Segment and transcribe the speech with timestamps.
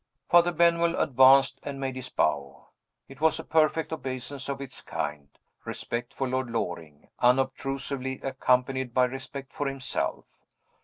[0.31, 2.69] Father Benwell advanced and made his bow.
[3.07, 5.29] It was a perfect obeisance of its kind
[5.63, 10.25] respect for Lord Loring, unobtrusively accompanied by respect for himself.